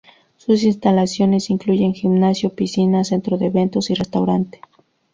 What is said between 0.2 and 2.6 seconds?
Sus instalaciones incluyen gimnasio,